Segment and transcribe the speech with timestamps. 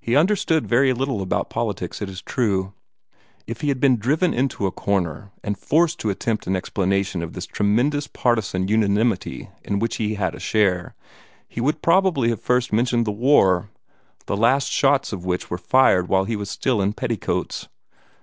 [0.00, 2.72] He understood very little about politics, it is true.
[3.46, 7.34] If he had been driven into a corner, and forced to attempt an explanation of
[7.34, 10.94] this tremendous partisan unity in which he had a share,
[11.46, 13.68] he would probably have first mentioned the War
[14.24, 17.68] the last shots of which were fired while he was still in petticoats.